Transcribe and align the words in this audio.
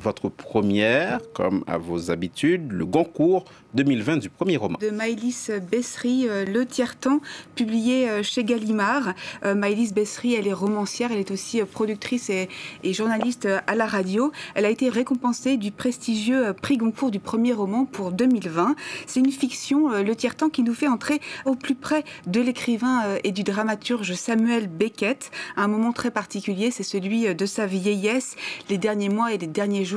votre 0.00 0.28
première, 0.28 1.20
comme 1.34 1.62
à 1.66 1.78
vos 1.78 2.10
habitudes, 2.10 2.72
le 2.72 2.86
Goncourt 2.86 3.44
2020 3.74 4.16
du 4.16 4.30
premier 4.30 4.56
roman. 4.56 4.78
De 4.80 4.90
Maëlys 4.90 5.50
Bessery, 5.70 6.26
euh, 6.28 6.44
Le 6.44 6.66
Tiers-Temps, 6.66 7.20
publié 7.54 8.08
euh, 8.08 8.22
chez 8.22 8.42
Gallimard. 8.42 9.14
Euh, 9.44 9.54
Maëlys 9.54 9.92
Bessery, 9.92 10.34
elle 10.34 10.48
est 10.48 10.52
romancière, 10.52 11.12
elle 11.12 11.18
est 11.18 11.30
aussi 11.30 11.62
productrice 11.62 12.30
et, 12.30 12.48
journaliste 12.92 13.46
à 13.66 13.74
la 13.74 13.86
radio. 13.86 14.32
Elle 14.54 14.64
a 14.64 14.70
été 14.70 14.88
récompensée 14.88 15.56
du 15.56 15.70
prestigieux 15.70 16.52
prix 16.54 16.78
Goncourt 16.78 17.10
du 17.10 17.20
premier 17.20 17.52
roman 17.52 17.84
pour 17.84 18.10
2020. 18.10 18.74
C'est 19.06 19.20
une 19.20 19.30
fiction, 19.30 19.90
Le 20.02 20.16
Tiers-Temps, 20.16 20.48
qui 20.48 20.62
nous 20.62 20.74
fait 20.74 20.88
entrer 20.88 21.20
au 21.44 21.54
plus 21.54 21.74
près 21.74 22.04
de 22.26 22.40
l'écrivain 22.40 23.02
et 23.22 23.30
du 23.30 23.44
dramaturge 23.44 24.14
Samuel 24.14 24.66
Beckett. 24.66 25.30
Un 25.56 25.68
moment 25.68 25.92
très 25.92 26.10
particulier, 26.10 26.70
c'est 26.70 26.82
celui 26.82 27.32
de 27.32 27.46
sa 27.46 27.66
vieillesse, 27.66 28.34
les 28.68 28.78
derniers 28.78 29.08
mois 29.08 29.32
et 29.32 29.38
les 29.38 29.46
derniers 29.46 29.84
jours 29.84 29.89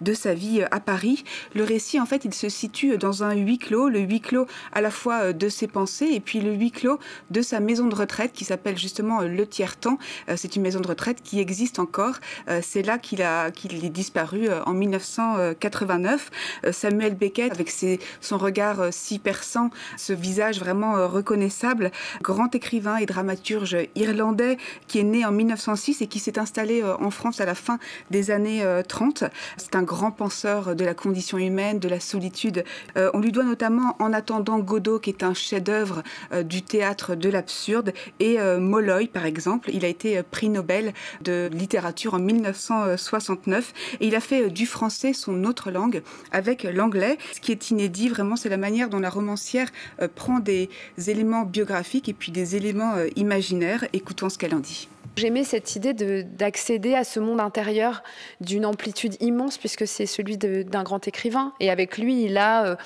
de 0.00 0.14
sa 0.14 0.34
vie 0.34 0.62
à 0.70 0.80
Paris. 0.80 1.24
Le 1.54 1.64
récit, 1.64 2.00
en 2.00 2.06
fait, 2.06 2.24
il 2.24 2.34
se 2.34 2.48
situe 2.48 2.98
dans 2.98 3.22
un 3.22 3.34
huis 3.34 3.58
clos, 3.58 3.88
le 3.88 4.00
huis 4.00 4.20
clos 4.20 4.46
à 4.72 4.80
la 4.80 4.90
fois 4.90 5.22
euh, 5.22 5.32
de 5.32 5.48
ses 5.48 5.66
pensées 5.66 6.08
et 6.12 6.20
puis 6.20 6.40
le 6.40 6.52
huis 6.52 6.70
clos 6.70 6.98
de 7.30 7.42
sa 7.42 7.60
maison 7.60 7.86
de 7.86 7.94
retraite 7.94 8.32
qui 8.32 8.44
s'appelle 8.44 8.78
justement 8.78 9.22
euh, 9.22 9.28
le 9.28 9.46
tiers-temps. 9.46 9.98
Euh, 10.28 10.34
c'est 10.36 10.56
une 10.56 10.62
maison 10.62 10.80
de 10.80 10.88
retraite 10.88 11.22
qui 11.22 11.40
existe 11.40 11.78
encore. 11.78 12.16
C'est 12.62 12.82
là 12.82 12.98
qu'il 12.98 13.24
qu'il 13.54 13.84
est 13.84 13.90
disparu 13.90 14.48
en 14.66 14.72
1989. 14.72 16.30
Samuel 16.70 17.14
Beckett, 17.14 17.50
avec 17.50 17.70
ses, 17.70 17.98
son 18.20 18.38
regard 18.38 18.88
si 18.90 19.18
perçant, 19.18 19.70
ce 19.96 20.12
visage 20.12 20.60
vraiment 20.60 21.08
reconnaissable, 21.08 21.90
grand 22.22 22.54
écrivain 22.54 22.96
et 22.96 23.06
dramaturge 23.06 23.76
irlandais 23.94 24.58
qui 24.86 24.98
est 24.98 25.04
né 25.04 25.24
en 25.24 25.32
1906 25.32 26.02
et 26.02 26.06
qui 26.06 26.18
s'est 26.18 26.38
installé 26.38 26.82
en 26.82 27.10
France 27.10 27.40
à 27.40 27.46
la 27.46 27.54
fin 27.54 27.78
des 28.10 28.30
années 28.30 28.64
30. 28.88 29.24
C'est 29.56 29.74
un 29.76 29.82
grand 29.82 30.10
penseur 30.10 30.76
de 30.76 30.84
la 30.84 30.94
condition 30.94 31.38
humaine, 31.38 31.78
de 31.78 31.88
la 31.88 32.00
solitude. 32.00 32.64
Euh, 32.96 33.10
on 33.14 33.20
lui 33.20 33.32
doit 33.32 33.44
notamment 33.44 33.96
En 33.98 34.12
attendant 34.12 34.58
Godot, 34.58 34.98
qui 34.98 35.10
est 35.10 35.22
un 35.22 35.34
chef-d'œuvre 35.34 36.02
euh, 36.32 36.42
du 36.42 36.62
théâtre 36.62 37.14
de 37.14 37.28
l'absurde, 37.28 37.92
et 38.20 38.40
euh, 38.40 38.58
Molloy, 38.58 39.06
par 39.06 39.26
exemple. 39.26 39.70
Il 39.72 39.84
a 39.84 39.88
été 39.88 40.22
prix 40.22 40.48
Nobel 40.48 40.92
de 41.22 41.48
littérature 41.52 42.14
en 42.14 42.18
1969 42.18 43.72
et 44.00 44.06
il 44.06 44.14
a 44.14 44.20
fait 44.20 44.50
du 44.50 44.66
français 44.66 45.12
son 45.12 45.44
autre 45.44 45.70
langue 45.70 46.02
avec 46.32 46.64
l'anglais. 46.64 47.18
Ce 47.34 47.40
qui 47.40 47.52
est 47.52 47.70
inédit, 47.70 48.08
vraiment, 48.08 48.36
c'est 48.36 48.48
la 48.48 48.56
manière 48.56 48.88
dont 48.88 49.00
la 49.00 49.10
romancière 49.10 49.68
prend 50.14 50.40
des 50.40 50.68
éléments 51.06 51.44
biographiques 51.44 52.08
et 52.08 52.12
puis 52.12 52.32
des 52.32 52.56
éléments 52.56 52.94
imaginaires. 53.16 53.86
Écoutons 53.92 54.28
ce 54.28 54.38
qu'elle 54.38 54.54
en 54.54 54.60
dit. 54.60 54.88
J'aimais 55.16 55.44
cette 55.44 55.74
idée 55.76 55.94
d'accéder 55.94 56.94
à 56.94 57.02
ce 57.02 57.20
monde 57.20 57.40
intérieur 57.40 58.02
d'une 58.42 58.66
amplitude 58.66 59.16
immense, 59.20 59.56
puisque 59.56 59.86
c'est 59.86 60.04
celui 60.04 60.36
d'un 60.36 60.82
grand 60.82 61.08
écrivain. 61.08 61.54
Et 61.58 61.70
avec 61.70 61.96
lui, 61.96 62.24
il 62.24 62.36
a 62.36 62.66
euh, 62.66 62.76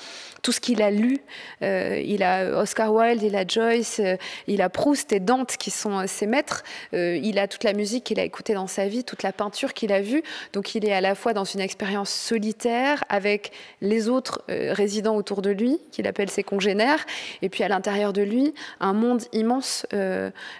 tout 0.41 0.53
ce 0.53 0.61
qu'il 0.61 0.81
a 0.81 0.91
lu. 0.91 1.19
Euh, 1.61 2.01
il 2.01 2.23
a 2.23 2.57
Oscar 2.61 2.93
Wilde, 2.93 3.21
il 3.21 3.35
a 3.35 3.45
Joyce, 3.45 3.99
euh, 3.99 4.15
il 4.47 4.61
a 4.61 4.69
Proust 4.69 5.11
et 5.11 5.19
Dante 5.19 5.57
qui 5.57 5.71
sont 5.71 6.07
ses 6.07 6.25
maîtres. 6.25 6.63
il 6.93 7.37
a 7.37 7.49
toute 7.49 7.65
la 7.65 7.73
musique 7.73 8.05
qu'il 8.05 8.19
a 8.19 8.23
écoutée 8.23 8.53
dans 8.53 8.67
sa 8.67 8.87
vie, 8.87 9.03
toute 9.03 9.23
la 9.23 9.33
peinture 9.33 9.73
qu'il 9.73 9.91
a 9.91 9.99
vue. 9.99 10.23
Donc 10.53 10.73
il 10.73 10.87
est 10.87 10.93
à 10.93 11.01
la 11.01 11.15
fois 11.15 11.33
dans 11.33 11.43
une 11.43 11.59
expérience 11.59 12.09
solitaire 12.09 13.03
avec 13.09 13.51
les 13.81 14.07
autres 14.07 14.41
résidents 14.47 15.17
autour 15.17 15.41
de 15.41 15.49
lui, 15.49 15.79
qu'il 15.91 16.07
appelle 16.07 16.29
ses 16.29 16.43
congénères, 16.43 17.05
et 17.41 17.49
puis 17.49 17.65
à 17.65 17.67
l'intérieur 17.67 18.13
de 18.13 18.21
lui, 18.21 18.53
un 18.79 18.93
monde 18.93 19.23
immense, 19.33 19.85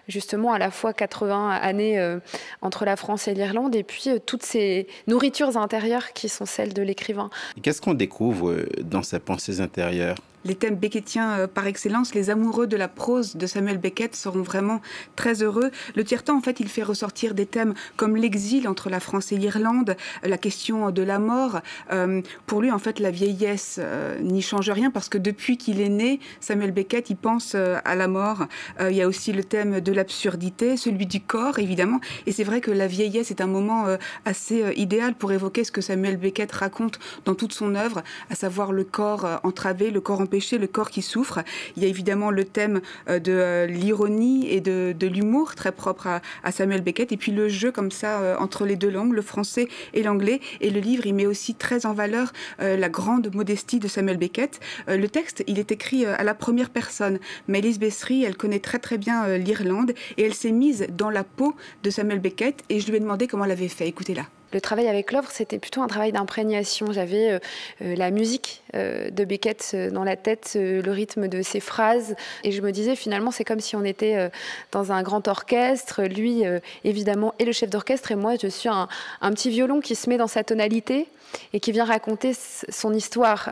justement 0.10 0.52
à 0.52 0.60
la 0.60 0.70
fois 0.70 0.94
80 0.94 1.61
année 1.62 2.00
euh, 2.00 2.20
entre 2.62 2.86
la 2.86 2.96
France 2.96 3.28
et 3.28 3.34
l'Irlande, 3.34 3.76
et 3.76 3.84
puis 3.84 4.10
euh, 4.10 4.20
toutes 4.24 4.44
ces 4.44 4.88
nourritures 5.08 5.58
intérieures 5.58 6.14
qui 6.14 6.30
sont 6.30 6.46
celles 6.46 6.74
de 6.74 6.82
l'écrivain. 6.82 7.30
Qu'est-ce 7.62 7.82
qu'on 7.82 7.94
découvre 7.94 8.50
euh, 8.50 8.70
dans 8.82 9.04
ses 9.04 9.20
pensées 9.20 9.62
intérieures 9.62 10.18
les 10.46 10.56
thèmes 10.56 10.76
beckettiens 10.76 11.32
euh, 11.32 11.48
par 11.48 11.68
excellence. 11.68 12.14
Les 12.14 12.30
amoureux 12.30 12.68
de 12.68 12.78
la 12.78 12.88
prose 12.88 13.36
de 13.36 13.46
Samuel 13.46 13.78
Beckett 13.78 14.16
seront 14.16 14.42
vraiment 14.42 14.82
très 15.16 15.44
heureux. 15.44 15.72
Le 15.96 16.04
tiers-temps, 16.04 16.38
en 16.38 16.42
fait, 16.42 16.60
il 16.60 16.68
fait 16.68 16.84
ressortir 16.84 17.34
des 17.34 17.46
thèmes 17.46 17.74
comme 17.96 18.16
l'exil 18.16 18.68
entre 18.68 18.90
la 18.90 19.00
France 19.00 19.32
et 19.32 19.38
l'Irlande, 19.38 19.96
la 20.24 20.38
question 20.38 20.92
de 20.92 21.02
la 21.02 21.20
mort. 21.20 21.62
Euh, 21.92 22.22
pour 22.46 22.62
lui, 22.62 22.72
en 22.72 22.80
fait, 22.80 23.00
la 23.00 23.12
vieillesse 23.12 23.78
euh, 23.80 24.20
n'y 24.20 24.42
change 24.42 24.70
rien 24.70 24.92
parce 24.92 25.10
que 25.10 25.18
depuis 25.18 25.58
qu'il 25.58 25.82
est 25.82 25.90
né, 25.90 26.20
Samuel 26.40 26.72
Beckett, 26.72 27.10
il 27.10 27.18
pense 27.18 27.56
à 27.56 27.96
la 27.96 28.08
mort. 28.08 28.48
il 28.80 28.96
y 28.96 29.02
a 29.02 29.08
aussi 29.08 29.34
le 29.34 29.44
thème 29.44 29.82
de 29.82 29.92
l'absurdité, 29.92 30.78
celui 30.78 31.06
du 31.06 31.20
corps, 31.22 31.60
évidemment. 31.60 32.00
Et 32.26 32.32
c'est 32.32 32.44
vrai 32.44 32.62
que 32.62 32.72
la 32.72 32.88
vieillesse 32.88 33.32
est 33.32 33.42
un 33.42 33.48
moment 33.48 33.86
assez 34.26 34.74
idéal 34.76 35.16
pour 35.16 35.32
évoquer 35.32 35.64
ce 35.64 35.72
que 35.72 35.82
Samuel 35.82 36.18
Beckett 36.18 36.52
raconte 36.52 37.00
dans 37.26 37.36
toute 37.36 37.54
son 37.54 37.76
œuvre, 37.76 38.04
à 38.30 38.36
savoir 38.36 38.72
le 38.72 38.84
corps 38.84 39.42
entravé, 39.44 39.92
le 39.92 40.02
corps 40.02 40.22
en 40.22 40.26
le 40.32 40.68
corps 40.68 40.90
qui 40.90 41.02
souffre. 41.02 41.40
Il 41.76 41.84
y 41.84 41.86
a 41.86 41.90
évidemment 41.90 42.32
le 42.32 42.46
thème 42.46 42.82
euh, 43.10 43.20
de 43.20 43.32
euh, 43.32 43.66
l'ironie 43.66 44.50
et 44.50 44.62
de, 44.62 44.96
l'humour 45.08 45.56
très 45.56 45.72
propre 45.72 46.22
à, 46.44 46.52
Samuel 46.52 46.82
Beckett, 46.82 47.12
et 47.12 47.18
puis 47.18 47.32
le 47.32 47.50
jeu 47.50 47.72
comme 47.72 47.92
ça 47.92 48.20
euh, 48.20 48.36
entre 48.38 48.66
les 48.66 48.76
deux 48.76 48.90
langues, 48.90 49.14
le 49.14 49.22
français 49.22 49.68
et 49.94 50.04
l'anglais. 50.04 50.40
Et 50.62 50.70
le 50.70 50.80
livre, 50.80 51.06
il 51.06 51.14
met 51.14 51.26
aussi 51.26 51.56
très 51.56 51.86
en 51.86 51.94
valeur 51.94 52.32
la 52.60 52.90
grande 52.90 53.34
modestie 53.34 53.80
de 53.80 53.88
Samuel 53.88 54.18
Beckett. 54.18 54.60
le 54.88 55.08
texte, 55.08 55.44
il 55.48 55.60
est 55.60 55.72
écrit 55.72 56.06
à 56.06 56.24
la 56.24 56.34
première 56.34 56.70
personne. 56.70 57.20
Mélisse 57.48 57.80
Bessery, 57.80 58.24
elle 58.24 58.38
connaît 58.38 58.60
très 58.60 58.80
très 58.80 58.98
bien 58.98 59.38
l'Irlande 59.38 59.94
et 60.18 60.24
elle 60.24 60.34
s'est 60.34 60.52
mise 60.52 60.88
dans 60.96 61.10
la 61.10 61.24
peau 61.24 61.56
de 61.84 61.90
Samuel 61.90 62.20
Beckett 62.20 62.64
et 62.70 62.80
je 62.80 62.90
lui 62.90 62.98
ai 62.98 63.00
demandé 63.00 63.28
comment 63.28 63.46
elle 63.46 63.52
avait 63.52 63.68
fait. 63.68 63.88
Écoutez-la 63.88 64.26
le 64.54 64.62
travail 64.62 64.88
avec 64.88 65.12
l'œuvre, 65.12 65.30
c'était 65.32 65.60
plutôt 65.60 65.82
un 65.82 65.88
travail 65.88 66.12
d'imprégnation. 66.12 66.92
J'avais 66.92 67.32
euh, 67.32 67.40
euh, 67.82 67.96
la 67.96 68.12
musique 68.12 68.64
euh, 68.76 69.10
de 69.10 69.24
Beckett 69.24 69.76
dans 69.92 70.04
la 70.04 70.16
tête, 70.16 70.52
le 70.56 70.92
rythme 70.92 71.28
de 71.28 71.42
ses 71.42 71.60
phrases, 71.60 72.16
et 72.44 72.52
je 72.52 72.62
me 72.62 72.72
disais 72.72 72.96
finalement 72.96 73.32
c'est 73.32 73.44
comme 73.44 73.60
si 73.60 73.76
on 73.76 73.84
était 73.84 74.30
dans 74.72 74.92
un 74.92 75.04
grand 75.04 75.28
orchestre. 75.28 76.04
Lui, 76.04 76.44
évidemment, 76.84 77.34
est 77.40 77.46
le 77.46 77.52
chef 77.52 77.70
d'orchestre, 77.70 78.12
et 78.12 78.16
moi, 78.16 78.34
je 78.42 78.48
suis 78.48 78.70
un, 78.70 78.88
petit 79.32 79.50
violon 79.50 79.80
qui 79.80 79.96
se 79.96 80.10
met 80.10 80.18
dans 80.18 80.28
sa 80.28 80.44
tonalité 80.44 81.08
et 81.54 81.62
qui 81.62 81.72
vient 81.72 81.86
raconter 81.86 82.34
son 82.70 82.94
histoire, 82.94 83.50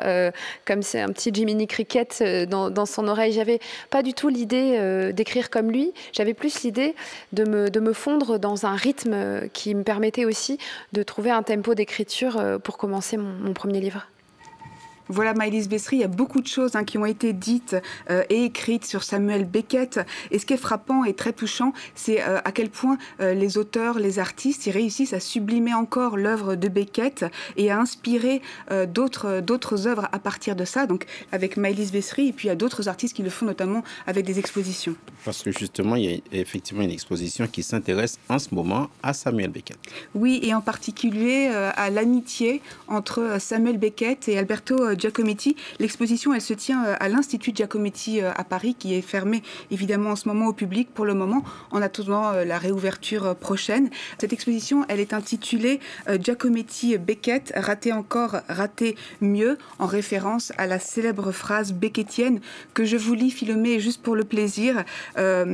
comme 0.65 0.81
c'est 0.81 0.99
un 0.99 1.09
petit 1.09 1.31
Jiminy 1.33 1.67
Cricket 1.67 2.23
dans, 2.49 2.85
son 2.85 3.07
oreille. 3.07 3.33
J'avais 3.33 3.59
pas 3.89 4.03
du 4.03 4.13
tout 4.13 4.29
l'idée 4.29 5.11
d'écrire 5.13 5.49
comme 5.49 5.71
lui. 5.71 5.93
J'avais 6.13 6.33
plus 6.33 6.63
l'idée 6.63 6.95
de 7.33 7.43
me 7.79 7.93
fondre 7.93 8.39
dans 8.39 8.65
un 8.65 8.75
rythme 8.75 9.47
qui 9.53 9.75
me 9.75 9.83
permettait 9.83 10.25
aussi 10.25 10.57
de 10.93 11.03
trouver 11.03 11.31
un 11.31 11.43
tempo 11.43 11.75
d'écriture 11.75 12.37
euh, 12.37 12.57
pour 12.57 12.77
commencer 12.77 13.17
mon, 13.17 13.53
premier 13.53 13.79
livre. 13.79 14.07
Voilà, 15.11 15.33
Maëlys 15.33 15.67
Bessery, 15.67 15.97
il 15.97 15.99
y 16.01 16.03
a 16.03 16.07
beaucoup 16.07 16.39
de 16.39 16.45
choses 16.45 16.75
hein, 16.75 16.83
qui 16.83 16.99
ont 16.99 17.05
été 17.05 17.33
dites 17.33 17.75
euh, 18.11 18.21
et 18.29 18.43
écrites 18.43 18.85
sur 18.85 19.01
Samuel 19.01 19.43
Beckett. 19.43 19.99
Et 20.29 20.37
ce 20.37 20.45
qui 20.45 20.53
est 20.53 20.57
frappant 20.57 21.03
et 21.03 21.15
très 21.15 21.33
touchant, 21.33 21.73
c'est 21.95 22.21
euh, 22.21 22.37
à 22.45 22.51
quel 22.51 22.69
point 22.69 22.99
euh, 23.19 23.33
les 23.33 23.57
auteurs, 23.57 23.97
les 23.97 24.19
artistes, 24.19 24.67
ils 24.67 24.71
réussissent 24.71 25.13
à 25.13 25.19
sublimer 25.19 25.73
encore 25.73 26.15
l'œuvre 26.15 26.53
de 26.53 26.67
Beckett 26.67 27.25
et 27.57 27.71
à 27.71 27.79
inspirer 27.79 28.41
d'autres 28.87 29.39
d'autres 29.39 29.87
œuvres 29.87 30.07
à 30.11 30.19
partir 30.19 30.55
de 30.55 30.63
ça. 30.63 30.85
Donc 30.85 31.05
avec 31.31 31.57
Maëlys 31.57 31.91
Bessery, 31.91 32.27
et 32.27 32.33
puis 32.33 32.47
il 32.47 32.49
y 32.49 32.51
a 32.51 32.55
d'autres 32.55 32.87
artistes 32.87 33.15
qui 33.15 33.23
le 33.23 33.31
font 33.31 33.47
notamment 33.47 33.83
avec 34.05 34.25
des 34.25 34.37
expositions. 34.37 34.95
Parce 35.25 35.41
que 35.41 35.51
justement, 35.51 35.95
il 35.95 36.05
y 36.05 36.13
a 36.13 36.19
effectivement 36.31 36.83
une 36.83 36.91
exposition 36.91 37.47
qui 37.47 37.63
s'intéresse 37.63 38.19
en 38.29 38.37
ce 38.37 38.53
moment 38.53 38.89
à 39.01 39.13
Samuel 39.13 39.49
Beckett. 39.49 39.77
Oui, 40.13 40.39
et 40.43 40.53
en 40.53 40.61
particulier 40.61 41.47
à 41.47 41.89
l'amitié 41.89 42.61
entre 42.87 43.37
Samuel 43.39 43.77
Beckett 43.77 44.27
et 44.27 44.37
Alberto 44.37 44.95
Giacometti. 44.99 45.55
L'exposition, 45.79 46.33
elle 46.33 46.41
se 46.41 46.53
tient 46.53 46.85
euh, 46.85 46.95
à 46.99 47.09
l'Institut 47.09 47.51
Giacometti 47.53 48.21
euh, 48.21 48.31
à 48.35 48.43
Paris, 48.43 48.75
qui 48.77 48.95
est 48.95 49.01
fermé 49.01 49.41
évidemment 49.71 50.11
en 50.11 50.15
ce 50.15 50.27
moment 50.27 50.47
au 50.47 50.53
public 50.53 50.89
pour 50.93 51.05
le 51.05 51.13
moment, 51.13 51.43
en 51.71 51.81
attendant 51.81 52.31
euh, 52.31 52.45
la 52.45 52.57
réouverture 52.57 53.35
prochaine. 53.35 53.89
Cette 54.19 54.33
exposition, 54.33 54.85
elle 54.87 54.99
est 54.99 55.13
intitulée 55.13 55.79
Giacometti 56.19 56.97
Beckett, 56.97 57.53
raté 57.55 57.93
encore, 57.93 58.37
raté 58.47 58.95
mieux, 59.21 59.57
en 59.77 59.85
référence 59.85 60.51
à 60.57 60.67
la 60.67 60.79
célèbre 60.79 61.31
phrase 61.31 61.73
beckettienne 61.73 62.39
que 62.73 62.85
je 62.85 62.97
vous 62.97 63.13
lis, 63.13 63.31
Philomé, 63.31 63.79
juste 63.79 64.01
pour 64.01 64.15
le 64.15 64.23
plaisir. 64.23 64.83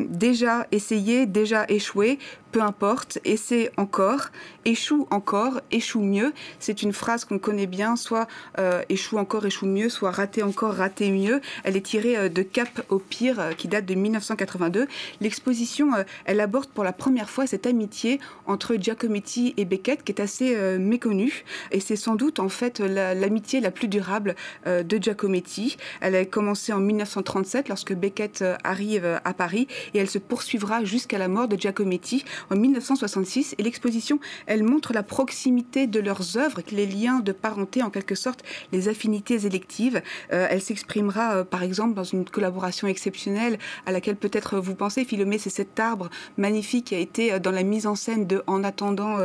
déjà 0.09 0.67
essayé, 0.71 1.25
déjà 1.25 1.65
échoué, 1.67 2.19
peu 2.55 2.61
importe, 2.61 3.19
essaie 3.25 3.69
encore, 3.75 4.29
échoue 4.63 5.07
encore, 5.11 5.59
échoue 5.71 5.99
mieux. 5.99 6.31
C'est 6.59 6.83
une 6.83 6.93
phrase 6.93 7.25
qu'on 7.25 7.37
connaît 7.37 7.65
bien, 7.65 7.97
soit 7.97 8.29
euh, 8.59 8.81
échoue 8.87 9.17
encore, 9.17 9.45
échoue 9.45 9.65
mieux, 9.65 9.89
soit 9.89 10.11
raté 10.11 10.41
encore, 10.41 10.73
raté 10.73 11.11
mieux. 11.11 11.41
Elle 11.65 11.75
est 11.75 11.85
tirée 11.85 12.15
euh, 12.15 12.29
de 12.29 12.43
Cap 12.43 12.85
au 12.87 12.99
pire, 12.99 13.41
euh, 13.41 13.51
qui 13.51 13.67
date 13.67 13.85
de 13.85 13.93
1982. 13.93 14.87
L'exposition, 15.19 15.91
elle 16.23 16.39
aborde 16.39 16.69
pour 16.69 16.85
la 16.85 16.93
première 16.93 17.29
fois 17.29 17.45
cette 17.45 17.65
amitié 17.65 18.21
entre 18.47 18.75
Giacometti 18.75 19.53
et 19.57 19.65
Beckett, 19.65 20.05
qui 20.05 20.13
est 20.13 20.21
assez 20.21 20.55
méconnue. 20.79 21.43
Et 21.71 21.81
c'est 21.81 21.97
sans 21.97 22.15
doute 22.15 22.39
en 22.39 22.47
fait 22.47 22.79
l'amitié 22.79 23.59
la, 23.59 23.71
plus 23.71 23.89
durable 23.89 24.35
de 24.65 24.97
Giacometti. 24.97 25.75
Elle 25.99 26.15
a 26.15 26.23
commencé 26.23 26.71
en 26.71 26.79
1937 26.79 27.67
lorsque 27.67 27.93
Beckett 27.93 28.45
arrive 28.63 29.19
à 29.25 29.33
Paris 29.33 29.67
et 29.93 29.99
elle 29.99 30.09
se 30.09 30.19
poursuivra 30.19 30.85
jusqu'à 30.85 31.17
la 31.17 31.27
mort 31.27 31.47
de 31.47 31.57
Giacometti 31.57 32.23
en 32.49 32.55
1966. 32.55 33.55
Et 33.57 33.63
l'exposition, 33.63 34.19
elle 34.45 34.63
montre 34.63 34.93
la 34.93 35.03
proximité 35.03 35.87
de 35.87 35.99
leurs 35.99 36.37
œuvres, 36.37 36.61
les 36.71 36.85
liens 36.85 37.19
de 37.19 37.31
parenté, 37.31 37.83
en 37.83 37.89
quelque 37.89 38.15
sorte, 38.15 38.43
les 38.71 38.87
affinités 38.87 39.45
électives. 39.45 40.01
Euh, 40.33 40.47
elle 40.49 40.61
s'exprimera, 40.61 41.37
euh, 41.37 41.43
par 41.43 41.63
exemple, 41.63 41.93
dans 41.93 42.03
une 42.03 42.25
collaboration 42.25 42.87
exceptionnelle 42.87 43.57
à 43.85 43.91
laquelle 43.91 44.15
peut-être 44.15 44.59
vous 44.59 44.75
pensez. 44.75 45.05
Philomé, 45.05 45.37
c'est 45.37 45.49
cet 45.49 45.79
arbre 45.79 46.09
magnifique 46.37 46.85
qui 46.85 46.95
a 46.95 46.99
été 46.99 47.33
euh, 47.33 47.39
dans 47.39 47.51
la 47.51 47.63
mise 47.63 47.87
en 47.87 47.95
scène 47.95 48.27
de 48.27 48.43
En 48.47 48.63
attendant 48.63 49.17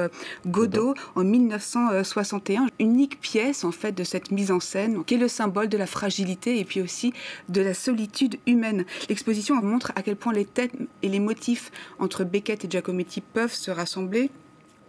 Godot 0.46 0.94
en 1.14 1.25
1961. 1.25 2.67
Unique 2.78 3.20
pièce, 3.20 3.64
en 3.64 3.72
fait, 3.72 3.93
de 3.93 4.05
cette 4.05 4.31
mise 4.31 4.50
en 4.50 4.61
scène, 4.61 5.05
qui 5.05 5.14
est 5.14 5.19
le 5.19 5.28
symbole 5.28 5.69
de 5.69 5.76
la 5.76 5.87
fragilité 5.87 6.58
et 6.58 6.64
puis 6.64 6.81
aussi 6.81 7.12
de 7.49 7.61
la 7.61 7.75
solitude 7.75 8.38
humaine. 8.46 8.84
L'exposition 9.08 9.56
montre 9.62 9.93
à 9.96 10.02
quel 10.02 10.17
point 10.17 10.32
les 10.32 10.44
thèmes 10.44 10.87
et 11.02 11.08
les 11.08 11.20
motifs 11.20 11.70
entre 11.99 12.25
Beckett 12.25 12.64
et 12.64 12.70
Giacometti 12.70 13.09
peuvent 13.20 13.52
se 13.52 13.72
rassembler 13.72 14.30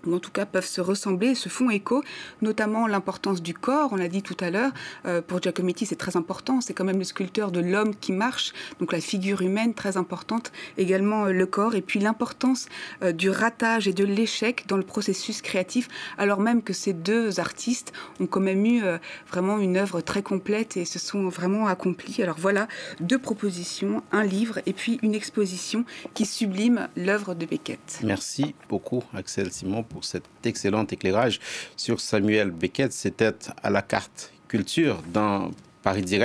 ou 0.06 0.16
en 0.16 0.20
tout 0.20 0.32
cas 0.32 0.46
peuvent 0.46 0.66
se 0.66 0.82
ressembler 0.82 1.36
se 1.36 1.50
font 1.50 1.70
écho, 1.70 2.04
notamment 2.42 2.88
l'importance 2.88 3.42
du 3.42 3.54
corps, 3.54 3.90
on 3.92 3.96
l'a 3.96 4.08
dit 4.08 4.22
tout 4.22 4.38
à 4.40 4.50
l'heure, 4.50 4.72
euh, 5.06 5.22
pour 5.22 5.42
Giacometti 5.42 5.86
c'est 5.86 5.96
très 5.96 6.18
important, 6.18 6.62
c'est 6.62 6.74
quand 6.74 6.84
même 6.84 7.00
le 7.00 7.04
sculpteur 7.04 7.52
de 7.52 7.60
l'homme 7.60 7.96
qui 7.96 8.12
marche, 8.12 8.54
donc 8.80 8.92
la 8.92 9.02
figure 9.02 9.42
humaine 9.42 9.74
très 9.74 9.98
importante, 9.98 10.52
également 10.78 11.26
euh, 11.26 11.32
le 11.32 11.46
corps, 11.46 11.76
et 11.76 11.82
puis 11.82 12.00
l'importance 12.00 12.68
euh, 13.04 13.12
du 13.12 13.30
ratage 13.30 13.88
et 13.88 13.94
de 13.94 14.04
l'échec 14.04 14.66
dans 14.68 14.78
le 14.78 14.84
processus 14.84 15.42
créatif, 15.42 15.88
alors 16.18 16.40
même 16.40 16.62
que 16.62 16.74
ces 16.74 16.94
deux 16.94 17.40
artistes 17.40 17.94
ont 18.20 18.28
quand 18.28 18.40
même 18.40 18.66
eu 18.66 18.82
vraiment 19.30 19.60
une 19.60 19.78
œuvre 19.78 20.02
très 20.02 20.22
complète 20.22 20.78
et 20.78 20.86
se 20.86 21.00
sont 21.00 21.28
vraiment 21.30 21.68
accomplis. 21.68 22.22
Alors 22.22 22.38
voilà, 22.38 22.68
deux 23.00 23.18
propositions, 23.18 24.04
un 24.12 24.24
livre 24.24 24.60
et 24.66 24.74
puis 24.74 25.00
une 25.02 25.16
exposition 25.16 25.86
qui 26.14 26.26
sublime 26.26 26.88
l'œuvre 26.96 27.34
de 27.34 27.46
Beckett. 27.46 28.00
Merci 28.04 28.56
beaucoup 28.70 29.04
Axel 29.14 29.52
Simon 29.52 29.84
pour 29.92 30.04
cet 30.04 30.24
excellent 30.44 30.86
éclairage 30.86 31.40
sur 31.76 32.00
Samuel 32.00 32.52
Beckett. 32.52 32.94
C'était 32.94 33.34
à 33.62 33.70
la 33.70 33.82
carte 33.82 34.32
culture 34.48 35.02
dans 35.14 35.52
Paris 35.84 36.02
Direct. 36.04 36.20